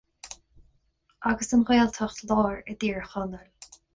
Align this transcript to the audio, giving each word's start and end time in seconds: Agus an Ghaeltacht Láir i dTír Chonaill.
Agus 1.33 1.51
an 1.59 1.67
Ghaeltacht 1.71 2.23
Láir 2.31 2.57
i 2.75 2.79
dTír 2.79 2.99
Chonaill. 3.13 3.73